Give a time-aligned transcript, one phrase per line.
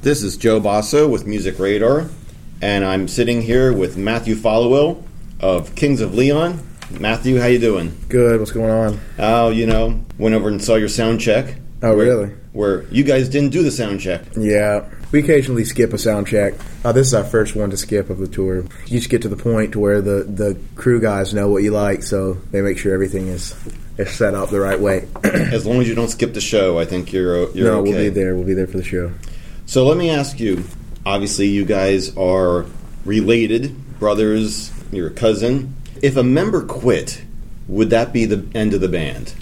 [0.00, 2.08] This is Joe Bosso with Music Radar,
[2.62, 5.02] and I'm sitting here with Matthew Followill
[5.40, 6.64] of Kings of Leon.
[7.00, 7.98] Matthew, how you doing?
[8.08, 8.38] Good.
[8.38, 9.00] What's going on?
[9.18, 11.56] Oh, you know, went over and saw your sound check.
[11.82, 12.28] Oh, where, really?
[12.52, 14.22] Where you guys didn't do the sound check.
[14.36, 16.54] Yeah, we occasionally skip a sound check.
[16.84, 18.62] Uh, this is our first one to skip of the tour.
[18.86, 21.72] You just get to the point to where the, the crew guys know what you
[21.72, 23.52] like, so they make sure everything is,
[23.98, 25.08] is set up the right way.
[25.24, 27.90] As long as you don't skip the show, I think you're you're no, okay.
[27.90, 28.36] we'll be there.
[28.36, 29.12] We'll be there for the show.
[29.68, 30.64] So let me ask you.
[31.04, 32.64] Obviously, you guys are
[33.04, 34.72] related, brothers.
[34.90, 35.76] You're a cousin.
[36.00, 37.22] If a member quit,
[37.66, 39.34] would that be the end of the band?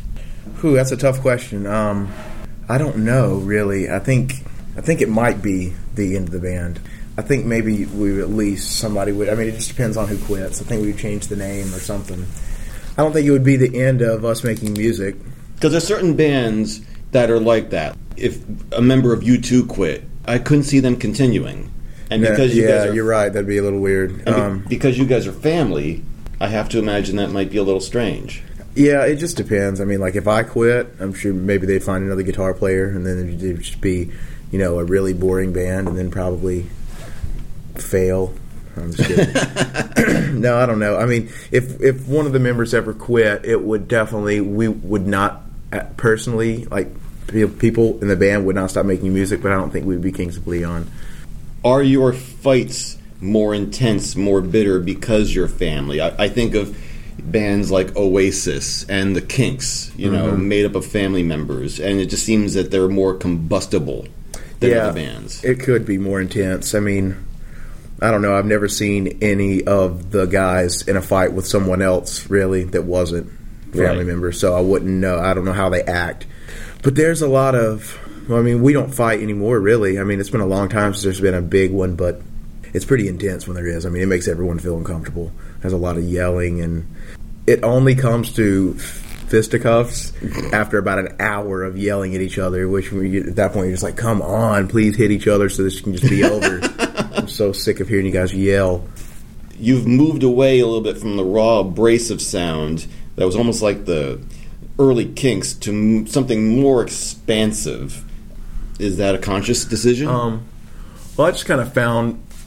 [0.61, 1.65] Whew, that's a tough question.
[1.65, 2.13] Um,
[2.69, 3.89] I don't know really.
[3.89, 4.43] I think
[4.77, 6.81] I think it might be the end of the band.
[7.17, 9.29] I think maybe we at least somebody would.
[9.29, 10.61] I mean, it just depends on who quits.
[10.61, 12.27] I think we'd change the name or something.
[12.99, 15.15] I don't think it would be the end of us making music.
[15.55, 16.81] Because there's certain bands
[17.13, 17.97] that are like that.
[18.17, 21.71] If a member of U2 quit, I couldn't see them continuing.
[22.11, 23.29] And Yeah, because you yeah, guys are, you're right.
[23.33, 24.25] That'd be a little weird.
[24.25, 26.03] be- Um, because you guys are family,
[26.41, 28.43] I have to imagine that might be a little strange.
[28.75, 29.81] Yeah, it just depends.
[29.81, 33.07] I mean, like if I quit, I'm sure maybe they'd find another guitar player, and
[33.07, 34.11] then it'd just be,
[34.53, 36.67] you know, a really boring band, and then probably
[37.77, 38.35] fail.
[38.77, 40.41] I'm just kidding.
[40.43, 40.99] no, I don't know.
[40.99, 45.07] I mean, if if one of the members ever quit, it would definitely we would
[45.07, 45.41] not
[45.73, 46.89] uh, personally like
[47.29, 50.13] people in the band would not stop making music, but I don't think we'd be
[50.13, 50.91] Kings of Leon.
[51.65, 56.01] Are your fights more intense, more bitter because you're family?
[56.01, 56.77] I, I think of
[57.19, 60.49] bands like Oasis and the Kinks, you know, Mm-hmm.
[60.49, 64.07] made up of family members, and it just seems that they're more combustible
[64.61, 64.89] than Yeah.
[64.89, 65.43] other bands.
[65.43, 66.75] It could be more intense.
[66.75, 67.17] I mean,
[68.01, 68.37] I don't know.
[68.37, 72.85] I've never seen any of the guys in a fight with someone else really that
[72.85, 73.31] wasn't
[73.73, 74.07] family Right.
[74.07, 75.19] member, so I wouldn't know.
[75.19, 76.27] I don't know how they act.
[76.87, 77.99] But there's a lot of.
[78.29, 79.99] Well, I mean, we don't fight anymore, really.
[79.99, 82.21] I mean, it's been a long time since there's been a big one, but
[82.73, 83.85] it's pretty intense when there is.
[83.85, 85.33] I mean, it makes everyone feel uncomfortable.
[85.61, 86.95] There's a lot of yelling, and
[87.45, 90.13] it only comes to fisticuffs
[90.53, 92.69] after about an hour of yelling at each other.
[92.69, 95.65] Which we, at that point you're just like, "Come on, please hit each other so
[95.65, 96.61] this can just be over."
[97.17, 98.87] I'm so sick of hearing you guys yell.
[99.59, 102.87] You've moved away a little bit from the raw, abrasive sound
[103.17, 104.21] that was almost like the
[104.79, 108.05] early Kinks to m- something more expansive.
[108.79, 110.09] Is that a conscious decision?
[110.09, 110.45] Um,
[111.17, 112.15] well, I just kind of found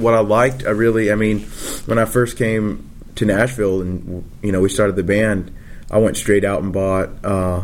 [0.00, 0.64] what I liked.
[0.66, 1.40] I really, I mean,
[1.86, 5.54] when I first came to Nashville and you know we started the band,
[5.90, 7.62] I went straight out and bought uh,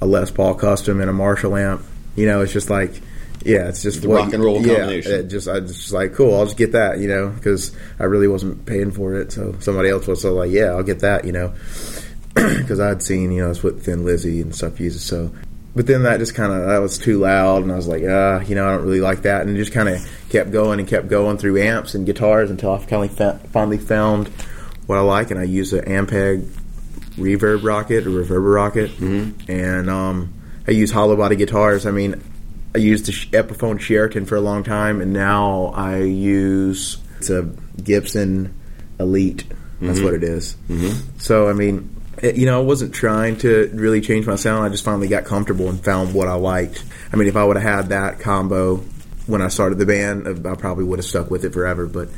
[0.00, 1.82] a Les Paul custom and a Marshall amp.
[2.14, 2.92] You know, it's just like,
[3.44, 5.12] yeah, it's just The what- rock and roll yeah, combination.
[5.12, 6.98] it just I just like, cool, I'll just get that.
[6.98, 10.52] You know, because I really wasn't paying for it, so somebody else was so like,
[10.52, 11.24] yeah, I'll get that.
[11.24, 11.52] You know,
[12.34, 15.02] because I'd seen you know it's what Thin Lizzy and stuff uses.
[15.02, 15.32] So,
[15.74, 18.40] but then that just kind of that was too loud, and I was like, ah,
[18.40, 20.88] you know, I don't really like that, and it just kind of kept going and
[20.88, 24.28] kept going through amps and guitars until I finally fa- finally found
[24.86, 26.48] what I like, and I use an Ampeg
[27.16, 29.50] reverb rocket or reverber rocket, mm-hmm.
[29.50, 30.32] and um,
[30.66, 31.86] I use hollow body guitars.
[31.86, 32.22] I mean,
[32.74, 37.42] I used the Epiphone Sheraton for a long time, and now I use it's a
[37.82, 38.58] Gibson
[38.98, 39.44] Elite.
[39.80, 40.56] That's what it is.
[40.68, 41.18] Mm-hmm.
[41.18, 41.91] So I mean,
[42.22, 44.64] you know, I wasn't trying to really change my sound.
[44.64, 46.84] I just finally got comfortable and found what I liked.
[47.12, 48.76] I mean, if I would have had that combo
[49.26, 51.86] when I started the band, I probably would have stuck with it forever.
[51.86, 52.08] But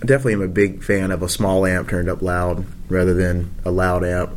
[0.00, 3.50] I definitely am a big fan of a small amp turned up loud rather than
[3.64, 4.30] a loud amp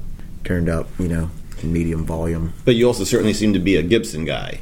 [0.44, 1.30] turned up, you know,
[1.64, 2.54] medium volume.
[2.66, 4.60] but you also certainly seem to be a Gibson guy.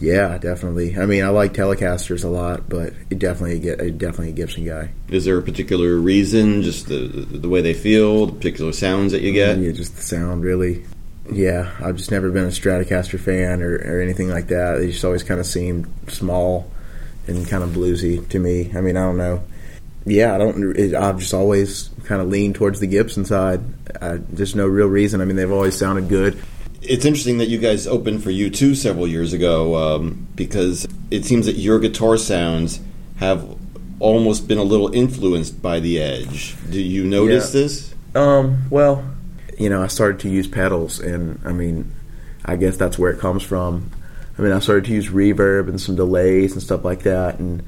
[0.00, 0.96] Yeah, definitely.
[0.96, 4.90] I mean, I like Telecasters a lot, but it definitely get definitely a Gibson guy.
[5.08, 9.20] Is there a particular reason, just the the way they feel, the particular sounds that
[9.20, 9.58] you get?
[9.58, 10.84] Yeah, just the sound, really.
[11.30, 14.78] Yeah, I've just never been a Stratocaster fan or, or anything like that.
[14.78, 16.70] They just always kind of seemed small
[17.26, 18.72] and kind of bluesy to me.
[18.74, 19.42] I mean, I don't know.
[20.06, 20.76] Yeah, I don't.
[20.76, 23.60] It, I've just always kind of leaned towards the Gibson side.
[24.00, 25.20] I, there's no real reason.
[25.20, 26.40] I mean, they've always sounded good.
[26.90, 31.46] It's interesting that you guys opened for U2 several years ago um, because it seems
[31.46, 32.80] that your guitar sounds
[33.18, 33.56] have
[34.00, 36.56] almost been a little influenced by the Edge.
[36.68, 37.60] Do you notice Yeah.
[37.60, 37.94] this?
[38.16, 39.04] Um, well,
[39.56, 41.92] you know, I started to use pedals, and I mean,
[42.44, 43.92] I guess that's where it comes from.
[44.36, 47.62] I mean, I started to use reverb and some delays and stuff like that, and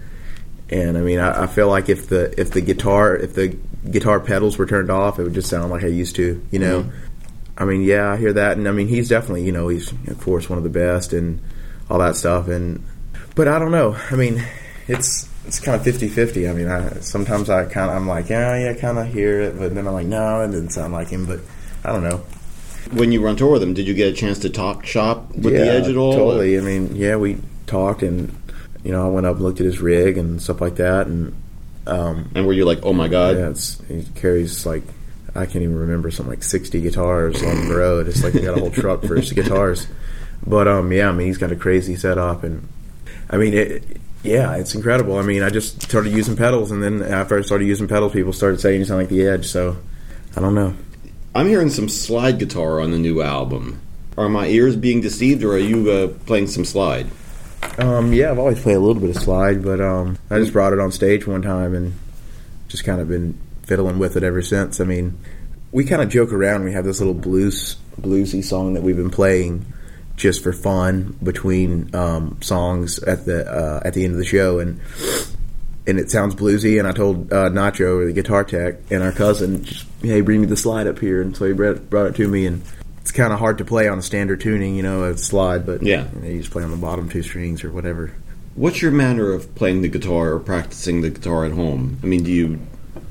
[0.69, 3.57] and I mean, I, I feel like if the if the guitar if the
[3.89, 6.87] guitar pedals were turned off, it would just sound like I used to, you know.
[7.57, 10.21] I mean, yeah, I hear that, and I mean, he's definitely, you know, he's of
[10.21, 11.41] course one of the best and
[11.91, 12.83] all that stuff, and
[13.35, 13.97] but I don't know.
[14.11, 14.43] I mean,
[14.89, 16.49] it's it's kind of 50-50.
[16.49, 19.59] I mean, I sometimes I kind of I'm like, yeah, yeah, kind of hear it,
[19.59, 21.41] but then I'm like, no, it didn't sound like him, but
[21.85, 22.23] I don't know.
[22.93, 25.31] When you were on tour with them, did you get a chance to talk shop
[25.31, 26.15] with yeah, the Edge at all?
[26.15, 26.59] Totally.
[26.59, 28.37] I mean, yeah, we talked, and
[28.83, 31.35] you know, I went up and looked at his rig and stuff like that, and
[31.87, 33.37] um, And were you like, oh my god?
[33.37, 34.83] yeah, it's, he carries like
[35.35, 38.09] I can't even remember something like sixty guitars on the road.
[38.09, 39.87] It's like he got a whole truck for his guitars.
[40.47, 42.69] But um, yeah, I mean, he's got a crazy setup, and
[43.31, 45.17] I mean, it, yeah, it's incredible.
[45.17, 48.33] I mean, I just started using pedals, and then after I started using pedals, people
[48.33, 49.47] started saying you sound like the Edge.
[49.47, 49.77] So
[50.37, 50.75] I don't know.
[51.35, 53.81] I'm hearing some slide guitar on the new album.
[54.19, 57.07] Are my ears being deceived, or are you uh, playing some slide?
[57.79, 60.73] Um, yeah, I've always played a little bit of slide, but um, I just brought
[60.73, 61.95] it on stage one time and
[62.69, 64.81] just kind of been fiddling with it ever since.
[64.81, 65.19] I mean,
[65.71, 66.65] we kind of joke around.
[66.65, 69.67] We have this little blues bluesy song that we've been playing
[70.17, 74.59] just for fun between um, songs at the uh, at the end of the show,
[74.59, 74.81] and
[75.87, 76.79] and it sounds bluesy.
[76.79, 80.47] And I told uh, Nacho, the guitar tech, and our cousin, just, "Hey, bring me
[80.47, 82.63] the slide up here." And so he brought, brought it to me, and
[83.01, 85.83] it's kind of hard to play on a standard tuning, you know, a slide, but
[85.83, 86.07] Yeah.
[86.15, 88.13] you, know, you just play on the bottom two strings or whatever.
[88.55, 91.99] What's your manner of playing the guitar or practicing the guitar at home?
[92.03, 92.61] I mean, do you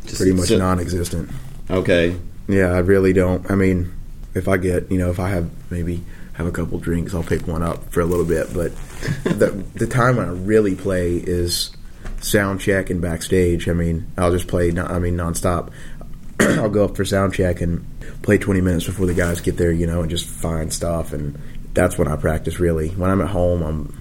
[0.06, 1.30] just Pretty much sit- non-existent.
[1.69, 2.16] Okay,
[2.48, 3.50] Yeah, I really don't.
[3.50, 3.92] I mean,
[4.33, 7.48] if I get, you know, if I have maybe have a couple drinks, I'll pick
[7.48, 8.54] one up for a little bit.
[8.54, 8.72] But
[9.24, 11.72] the the time when I really play is
[12.19, 13.68] sound check and backstage.
[13.69, 14.72] I mean, I'll just play.
[14.72, 15.72] non- I mean, nonstop.
[16.39, 17.86] I'll go up for sound check and
[18.24, 21.13] play 20 minutes before the guys get there, you know, and just find stuff.
[21.13, 21.39] And
[21.74, 22.89] that's when I practice really.
[22.89, 23.98] When I'm at home, I'm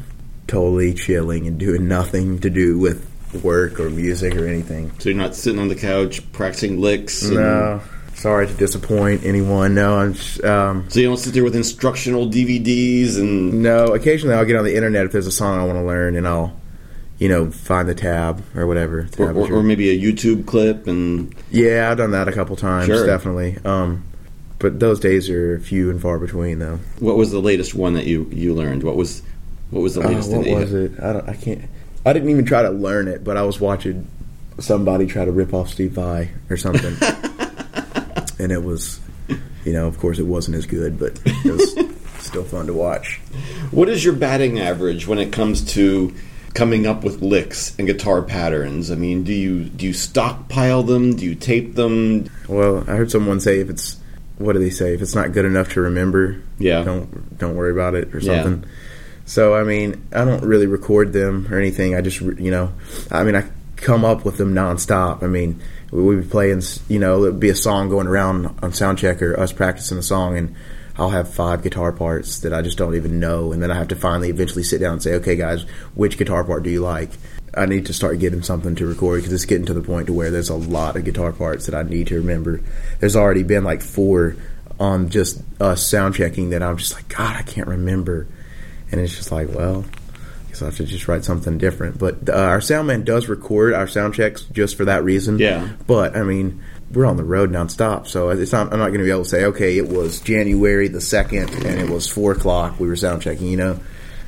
[0.46, 3.06] totally chilling and doing nothing to do with
[3.42, 4.90] work or music or anything.
[4.98, 7.22] so you're not sitting on the couch practicing licks.
[7.22, 7.80] and- No,
[8.14, 9.74] sorry to disappoint anyone.
[9.74, 13.86] No, I'm just, um, So you don't sit there with instructional DVDs and no.
[13.94, 16.26] Occasionally, I'll get on the internet if there's a song I want to learn, and
[16.26, 16.52] I'll,
[17.18, 19.00] you know, find the tab or whatever.
[19.00, 22.32] or, Tab or, your- or maybe a YouTube clip and yeah, I've done that a
[22.32, 23.06] couple times, Sure.
[23.06, 23.56] definitely.
[23.64, 24.02] Um,
[24.58, 26.80] but those days are few and far between, though.
[26.98, 28.82] what was the latest one that you you learned?
[28.82, 29.22] What was
[29.70, 30.92] what was the Uh, latest thing what was it?
[31.00, 31.28] I don't.
[31.28, 31.60] I can't.
[32.04, 34.06] I didn't even try to learn it, but I was watching
[34.58, 36.96] somebody try to rip off Steve Vai or something,
[38.38, 39.00] and it was,
[39.64, 41.76] you know, of course, it wasn't as good, but it was
[42.24, 43.20] still fun to watch.
[43.70, 46.14] What is your batting average when it comes to
[46.54, 48.90] coming up with licks and guitar patterns?
[48.90, 51.16] I mean, do you do you stockpile them?
[51.16, 52.30] Do you tape them?
[52.48, 53.98] Well, I heard someone say if it's
[54.38, 54.94] what do they say?
[54.94, 56.82] If it's not good enough to remember, Yeah.
[56.82, 58.56] don't don't worry about it or Yeah.
[59.30, 61.94] So I mean, I don't really record them or anything.
[61.94, 62.72] I just you know,
[63.12, 65.22] I mean, I come up with them nonstop.
[65.22, 65.62] I mean,
[65.92, 69.38] we would be playing, you know, it'd be a song going around on soundcheck or
[69.38, 70.56] us practicing a song, and
[70.96, 73.86] I'll have five guitar parts that I just don't even know, and then I have
[73.88, 75.62] to finally eventually sit down and say, okay, guys,
[75.94, 77.10] which guitar part do you like?
[77.54, 80.12] I need to start getting something to record because it's getting to the point to
[80.12, 82.62] where there's a lot of guitar parts that I need to remember.
[82.98, 84.34] There's already been like four
[84.80, 88.26] on just us sound checking that I'm just like, God, I can't remember,
[88.90, 91.98] and it's just like, well, I guess I have to just write something different.
[91.98, 95.38] But uh, our sound man does record our sound checks just for that reason.
[95.38, 95.68] Yeah.
[95.86, 98.72] But I mean, we're on the road nonstop, so it's not.
[98.72, 101.80] I'm not going to be able to say, okay, it was January the second, and
[101.80, 102.80] it was four o'clock.
[102.80, 103.46] We were sound checking.
[103.46, 103.80] You know,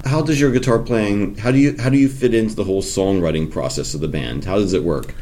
[0.05, 1.38] How does your guitar playing?
[1.38, 4.44] How do you how do you fit into the whole songwriting process of the band?
[4.44, 5.15] How does it work?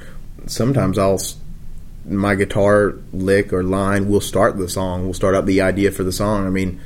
[0.46, 1.20] sometimes I'll
[2.06, 5.04] my guitar lick or line will start the song.
[5.04, 6.46] We'll start out the idea for the song.
[6.46, 6.81] I mean,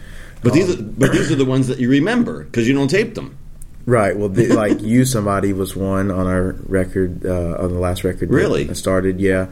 [0.44, 3.14] But these are, but these are the ones that you remember because you don't tape
[3.14, 3.38] them.
[3.86, 4.16] Right.
[4.16, 8.30] Well, the, like you, somebody was one on our record uh, on the last record.
[8.30, 8.68] Really?
[8.68, 9.20] I started.
[9.20, 9.46] Yeah.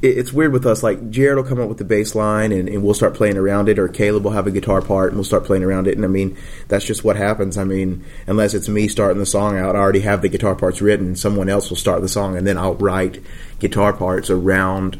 [0.00, 0.82] It, it's weird with us.
[0.82, 3.68] Like Jared will come up with the bass line, and, and we'll start playing around
[3.68, 5.96] it, or Caleb will have a guitar part, and we'll start playing around it.
[5.96, 7.58] And I mean, that's just what happens.
[7.58, 10.80] I mean, unless it's me starting the song out, I already have the guitar parts
[10.80, 11.16] written.
[11.16, 13.22] Someone else will start the song, and then I'll write
[13.58, 14.98] guitar parts around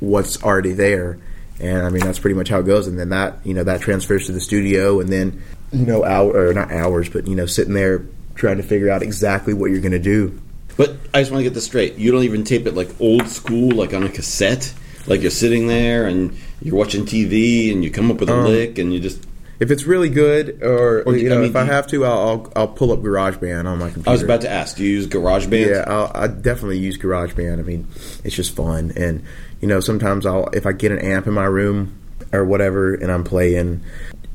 [0.00, 1.18] what's already there.
[1.62, 2.88] And I mean, that's pretty much how it goes.
[2.88, 5.40] And then that, you know, that transfers to the studio, and then,
[5.72, 8.04] you know, hour or not hours, but you know, sitting there
[8.34, 10.40] trying to figure out exactly what you're going to do.
[10.76, 11.96] But I just want to get this straight.
[11.96, 14.74] You don't even tape it like old school, like on a cassette.
[15.06, 18.44] Like you're sitting there and you're watching TV and you come up with a Um,
[18.46, 19.26] lick and you just.
[19.60, 22.18] If it's really good, or, Or you I know, mean, if I have to, I'll,
[22.28, 24.10] I'll I'll pull up GarageBand on my computer.
[24.10, 24.76] I was about to ask.
[24.76, 25.66] Do you use GarageBand?
[25.68, 27.58] Yeah, I'll, I definitely use GarageBand.
[27.60, 27.86] I mean,
[28.24, 29.22] it's just fun, and
[29.60, 31.96] you know, sometimes I'll if I get an amp in my room
[32.32, 33.82] or whatever, and I'm playing,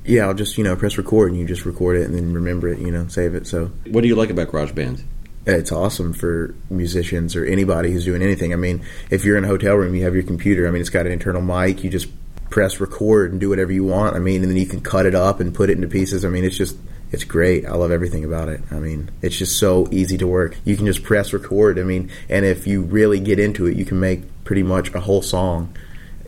[0.05, 2.69] yeah, I'll just you know press record and you just record it and then remember
[2.69, 3.47] it, you know, save it.
[3.47, 5.03] So What do you like about GarageBand?
[5.49, 8.51] it's awesome for musicians or anybody who's doing anything.
[8.51, 10.67] I mean, if you're in a hotel room, you have your computer.
[10.67, 11.85] I mean, it's got an internal mic.
[11.85, 12.07] You just
[12.49, 14.15] press record and do whatever you want.
[14.15, 16.23] I mean, and then you can cut it up and put it into pieces.
[16.25, 16.77] I mean, it's just
[17.11, 17.65] it's great.
[17.65, 18.61] I love everything about it.
[18.71, 20.57] I mean, it's just so easy to work.
[20.65, 21.79] You can just press record.
[21.79, 24.99] I mean, and if you really get into it, you can make pretty much a
[24.99, 25.75] whole song,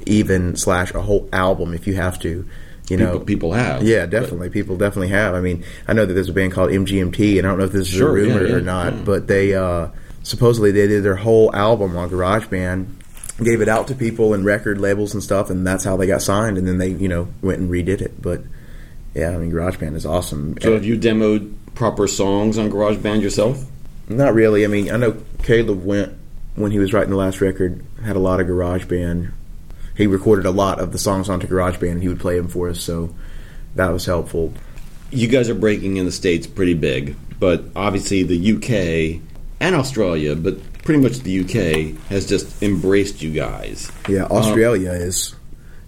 [0.05, 2.47] even slash a whole album if you have to.
[2.89, 3.83] You know, people have.
[3.83, 4.49] Yeah, definitely.
[4.49, 5.35] People definitely have.
[5.35, 7.71] I mean, I know that there's a band called MGMT, and I don't know if
[7.71, 9.01] this is Sure, a yeah, rumor yeah, or not, yeah.
[9.03, 9.89] but they uh,
[10.23, 12.87] supposedly they did their whole album on GarageBand,
[13.43, 16.21] gave it out to people and record labels and stuff, and that's how they got
[16.21, 16.57] signed.
[16.57, 18.21] And then they, you know, went and redid it.
[18.21, 18.41] But
[19.13, 20.57] yeah, I mean, GarageBand is awesome.
[20.61, 23.63] So have you demoed proper songs on GarageBand yourself?
[24.07, 24.65] Not really.
[24.65, 26.17] I mean, I know Caleb went
[26.55, 29.31] when he was writing the last record, had a lot of GarageBand.
[29.95, 32.69] He recorded a lot of the songs onto GarageBand, and he would play them for
[32.69, 33.13] us, so
[33.75, 34.53] that was helpful.
[35.11, 39.21] You guys are breaking in the states pretty big, but obviously the UK
[39.59, 40.57] and Australia, but
[40.89, 43.91] pretty much the UK has just embraced you guys.
[44.07, 45.35] Yeah, um, Australia is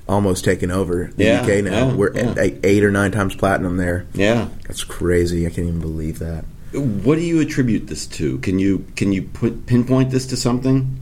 [0.08, 1.88] almost taken over the Yeah, UK now.
[1.88, 2.36] yeah, We're yeah.
[2.38, 4.06] eight, eight or nine times platinum there.
[4.14, 4.50] Yeah.
[4.68, 5.48] That's crazy.
[5.48, 6.46] I can't even believe that.
[6.74, 8.38] What do you attribute this to?
[8.40, 11.00] Can you can you put, pinpoint this to something?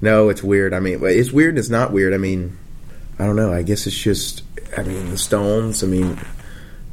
[0.00, 0.72] No, it's weird.
[0.72, 1.58] I mean, it's weird.
[1.58, 2.14] It's not weird.
[2.14, 2.56] I mean,
[3.18, 3.52] I don't know.
[3.52, 4.42] I guess it's just.
[4.78, 5.82] I mean, the Stones.
[5.82, 6.16] I mean,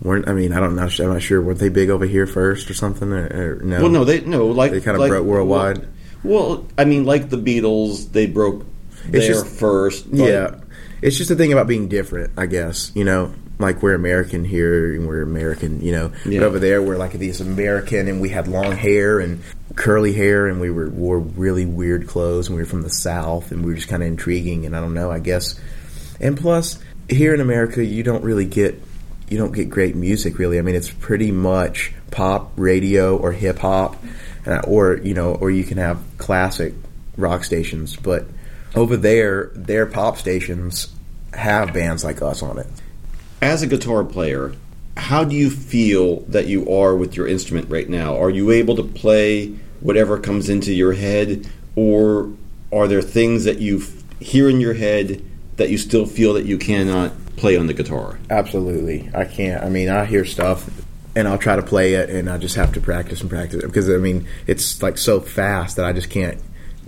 [0.01, 0.27] weren't.
[0.27, 0.82] I mean, I don't know.
[0.88, 1.41] I'm not sure.
[1.44, 3.13] Weren't they big over here first or something?
[3.13, 3.82] Or, or no.
[3.84, 5.88] Well, no, they no like They kinda like- broke worldwide?
[6.23, 8.65] Well, I mean, like the Beatles, they broke
[9.07, 10.05] there just- first.
[10.11, 10.55] Yeah,
[11.01, 12.91] it's just the thing about being different, I guess.
[12.95, 15.81] You know, like we're American here, and we're American.
[15.81, 16.39] You know, Yeah.
[16.41, 19.39] but over there we're like these American, and we had long hair and
[19.75, 23.51] curly hair, and we were wore really weird clothes, and we were from the South,
[23.51, 24.65] and we were just kind of intriguing.
[24.65, 25.55] And I don't know, I guess.
[26.19, 28.81] And plus, here in America, you don't really get
[29.29, 30.57] you don't get great music really.
[30.57, 34.03] I mean, it's pretty much pop, radio, or hip hop,
[34.50, 36.74] uh, or you know, or you can have classic
[37.18, 37.96] rock stations.
[37.96, 38.25] But
[38.75, 40.94] over there, their pop stations
[41.34, 42.68] have bands like us on it.
[43.41, 44.53] As a guitar player,
[44.98, 48.18] how do you feel that you are with your instrument right now?
[48.18, 49.48] Are you able to play
[49.79, 52.34] whatever comes into your head, or
[52.72, 55.24] are there things that you f- hear in your head
[55.56, 58.20] that you still feel that you cannot play on the guitar?
[58.29, 59.63] Absolutely, I can't.
[59.63, 60.70] I mean, I hear stuff.
[61.15, 63.67] And I'll try to play it, and I just have to practice and practice it
[63.67, 66.39] because I mean it's like so fast that I just can't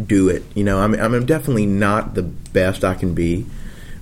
[0.06, 0.44] do it.
[0.56, 3.46] You know, I'm I'm definitely not the best I can be,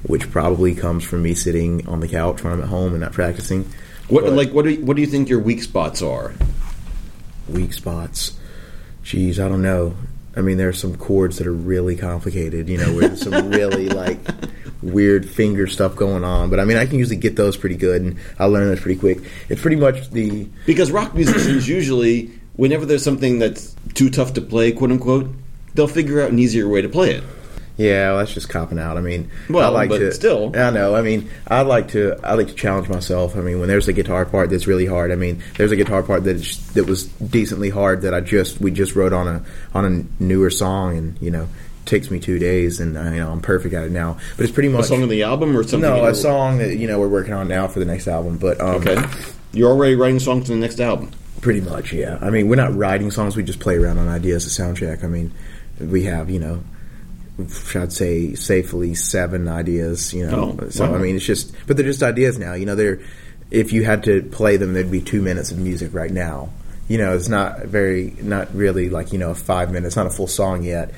[0.04, 3.14] which probably comes from me sitting on the couch when I'm at home and not
[3.14, 3.64] practicing.
[4.10, 6.34] What But- like what do you, what do you think your weak spots are?
[7.48, 8.38] weak spots.
[9.04, 9.96] Geez, I don't know.
[10.36, 12.70] I mean, there are some chords that are really complicated.
[12.70, 14.20] You know, where there's some really like
[14.82, 16.50] weird finger stuff going on.
[16.50, 19.00] But I mean, I can usually get those pretty good, and I learn those pretty
[19.00, 19.20] quick.
[19.50, 24.42] It's pretty much the Because rock musicians usually, whenever there's something that's too tough to
[24.42, 25.30] play, quote unquote,
[25.76, 27.24] they'll figure out an easier way to play it.
[27.78, 28.10] yeah.
[28.10, 28.98] Well, that's just copping out.
[28.98, 30.52] I mean, Well, I like but to still.
[30.56, 30.96] I know.
[30.96, 33.36] I mean, I like to I like to challenge myself.
[33.38, 35.12] I mean, when there's a guitar part that's really hard.
[35.12, 36.38] I mean, there's a guitar part that
[36.74, 39.44] that was decently hard that I just we just wrote on a
[39.74, 41.48] on a newer song, and you know.
[41.90, 44.18] Takes me two days, and I, you know I'm perfect at it now.
[44.38, 45.82] But it's pretty much A song on the album or something?
[45.82, 48.08] No, you know- a song that you know we're working on now for the next
[48.08, 48.38] album.
[48.38, 49.02] But um, Okay.
[49.54, 51.10] You're already writing songs for the next album.
[51.42, 52.20] pretty much, yeah.
[52.22, 55.04] I mean, we're not writing songs; we just play around on ideas to sound check.
[55.04, 55.32] I mean,
[55.80, 56.62] we have you know,
[57.76, 60.14] I'd say safely seven ideas.
[60.14, 60.96] You know, Oh, so wow.
[60.96, 62.54] I mean, it's just, but they're just ideas now.
[62.54, 63.00] You know, they're
[63.50, 66.50] if you had to play them, there'd be two minutes of music right now.
[66.88, 70.28] You know, it's not very, not really like you know, five minutes, not a full
[70.28, 70.92] song yet.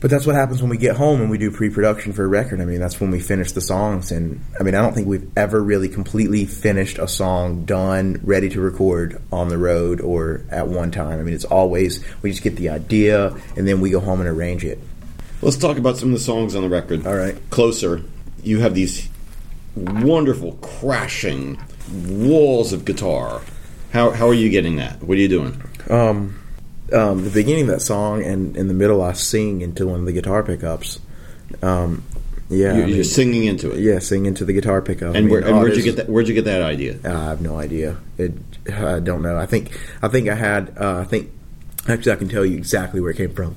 [0.00, 2.60] But that's what happens when we get home and we do pre-production for a record.
[2.60, 4.12] I mean, that's when we finish the songs.
[4.12, 8.48] And I mean, I don't think we've ever really completely finished a song done, ready
[8.50, 11.18] to record on the road or at one time.
[11.18, 14.28] I mean, it's always we just get the idea and then we go home and
[14.28, 14.78] arrange it.
[15.42, 17.04] Let's talk about some of the songs on the record.
[17.06, 17.36] All right.
[17.50, 18.02] Closer.
[18.42, 19.08] You have these
[19.74, 21.58] wonderful crashing
[22.06, 23.40] walls of guitar.
[23.92, 25.02] How, how are you getting that?
[25.02, 25.60] What are you doing?
[25.90, 26.38] Um,
[26.92, 30.06] um, the beginning of that song and in the middle, I sing into one of
[30.06, 31.00] the guitar pickups.
[31.62, 32.02] Um,
[32.50, 33.80] yeah, You're, I mean, you're singing into it.
[33.80, 35.14] yeah, sing into the guitar pickup.
[35.14, 36.08] I And, mean, where, and oh, where'd you get that?
[36.08, 36.96] Where'd you get that idea?
[37.04, 37.98] I have no idea.
[38.16, 38.32] It,
[38.72, 39.36] I don't know.
[39.36, 40.74] I think I think I had.
[40.78, 41.30] Uh, I think
[41.86, 43.56] actually I can tell you exactly where it came from.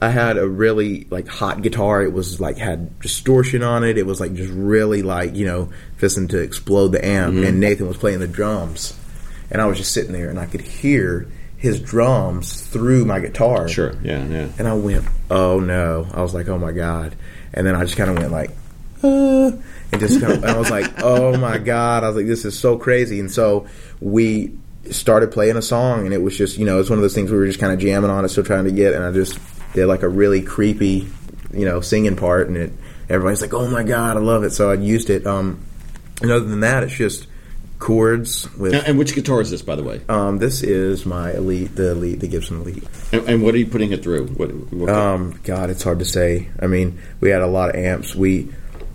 [0.00, 2.02] I had a really like hot guitar.
[2.02, 3.98] It was like had distortion on it.
[3.98, 7.34] It was like just really like you know fisting to explode the amp.
[7.34, 7.44] Mm-hmm.
[7.44, 8.98] And Nathan was playing the drums,
[9.50, 11.28] and I was just sitting there and I could hear
[11.62, 13.68] his drums through my guitar.
[13.68, 13.94] Sure.
[14.02, 14.26] Yeah.
[14.26, 14.48] Yeah.
[14.58, 16.08] And I went, oh no.
[16.12, 17.14] I was like, oh my God.
[17.54, 18.50] And then I just kind of went like,
[19.04, 19.52] uh,
[19.92, 22.02] and just kind of, and I was like, oh my God.
[22.02, 23.20] I was like, this is so crazy.
[23.20, 23.68] And so
[24.00, 24.58] we
[24.90, 27.30] started playing a song and it was just, you know, it's one of those things
[27.30, 28.92] we were just kind of jamming on it, still trying to get.
[28.92, 29.38] And I just
[29.72, 31.06] did like a really creepy,
[31.52, 32.48] you know, singing part.
[32.48, 32.72] And it,
[33.08, 34.50] everybody's like, oh my God, I love it.
[34.50, 35.28] So I used it.
[35.28, 35.64] Um,
[36.22, 37.28] and other than that, it's just
[37.82, 40.00] chords with, And, and which guitar is this, by the way?
[40.08, 42.84] um, this is my Elite, the Elite, the Gibson Elite.
[43.12, 44.28] And, and what are you putting it through?
[44.28, 46.48] What, what Um, God, it's hard to say.
[46.60, 48.14] I mean, we had a lot of amps.
[48.14, 48.48] We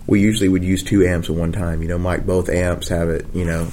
[0.06, 1.82] we usually would use two amps at one time.
[1.82, 3.68] You know, mic both amps, have it, you know,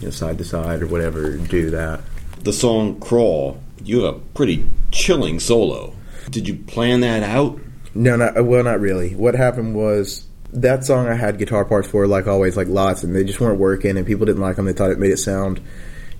[0.00, 1.36] you know, side to side or whatever.
[1.36, 2.02] Do that.
[2.44, 5.92] The song "Crawl," you have a pretty chilling solo.
[6.30, 7.58] Did you plan that out?
[7.94, 9.14] No, not well, not really.
[9.16, 13.14] What happened was that song I had guitar parts for, like always, like lots, and
[13.14, 14.64] they just weren't working, and people didn't like them.
[14.66, 15.60] They thought it made it sound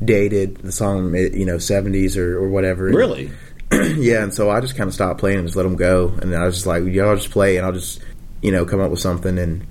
[0.04, 0.56] dated.
[0.58, 2.84] The song made it, you know, seventies or, or whatever.
[2.86, 3.30] Really?
[3.72, 6.08] yeah, and so I just kind of stopped playing and just let them go.
[6.20, 8.00] And I was just like, yeah, I'll just play and I'll just,
[8.42, 9.38] you know, come up with something.
[9.38, 9.66] And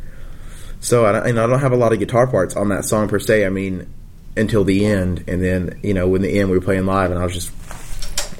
[0.79, 3.07] so I, don't- and I don't have a lot of guitar parts on that song
[3.07, 3.45] per se.
[3.45, 3.87] I mean,
[4.37, 7.19] until the end, and then you know, when the end we were playing live, and
[7.19, 7.51] I was just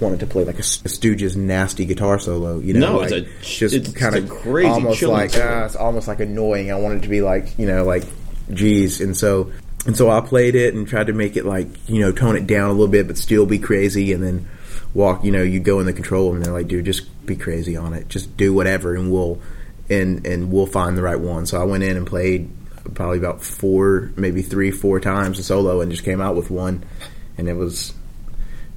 [0.02, 2.60] wanted to play like a, Stooges nasty guitar solo.
[2.60, 5.66] You know, No, like, it's a- just it's kind a of crazy almost like ah,
[5.66, 6.72] it's almost like annoying.
[6.72, 8.04] I wanted it to be like you know, like
[8.54, 9.52] geez, and so.
[9.88, 12.48] And so I played it and tried to make it like you know tone it
[12.48, 14.14] down a little bit, but still be crazy.
[14.14, 14.48] And then
[14.96, 17.36] walk, you know, you go in the control room and they're like, dude, just be
[17.36, 18.08] crazy on it.
[18.10, 19.40] Just do whatever and we'll
[19.88, 21.46] and and we'll find the right one.
[21.46, 22.50] So I went in and played
[22.96, 26.84] probably about four, maybe three, four times a solo and just came out with one
[27.38, 27.94] and it was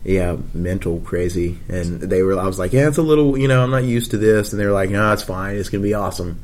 [0.05, 1.59] yeah, mental crazy.
[1.69, 4.11] And they were I was like, Yeah, it's a little you know, I'm not used
[4.13, 6.43] to this and they were like, No, it's fine, it's gonna be awesome.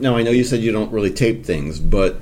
[0.00, 2.16] Now I know you said you don't really tape things, but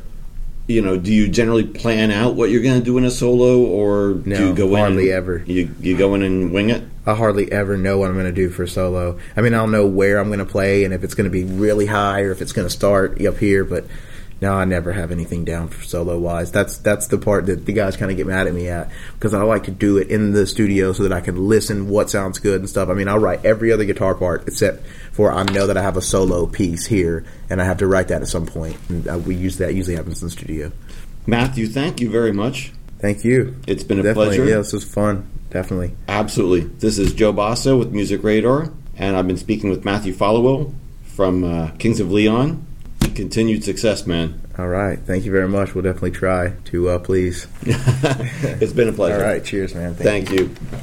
[0.66, 3.64] you know, do you generally plan out what you're going to do in a solo,
[3.64, 5.16] or do you go hardly in?
[5.16, 5.42] ever.
[5.44, 6.82] You you go in and wing it.
[7.04, 9.18] I hardly ever know what I'm going to do for solo.
[9.36, 11.44] I mean, I'll know where I'm going to play and if it's going to be
[11.44, 13.86] really high or if it's going to start up here, but
[14.42, 16.50] no, I never have anything down for solo wise.
[16.50, 19.34] That's that's the part that the guys kind of get mad at me at because
[19.34, 22.40] I like to do it in the studio so that I can listen what sounds
[22.40, 22.88] good and stuff.
[22.88, 25.96] I mean, I'll write every other guitar part except for I know that I have
[25.96, 28.76] a solo piece here and I have to write that at some point.
[28.88, 30.72] And uh, we use that usually happens in the studio.
[31.24, 32.72] Matthew, thank you very much.
[32.98, 33.54] Thank you.
[33.68, 34.50] It's been a Definitely, pleasure.
[34.50, 35.30] yeah, this was fun.
[35.50, 35.94] Definitely.
[36.08, 36.62] Absolutely.
[36.78, 41.44] This is Joe Bosso with Music Radar, and I've been speaking with Matthew Followill from
[41.44, 42.66] uh, Kings of Leon.
[43.14, 44.40] Continued success, man.
[44.58, 44.98] All right.
[44.98, 45.74] Thank you very much.
[45.74, 47.46] We'll definitely try to uh, please.
[47.62, 49.16] it's been a pleasure.
[49.16, 49.44] All right.
[49.44, 49.94] Cheers, man.
[49.94, 50.48] Thank you.
[50.48, 50.78] Thank you.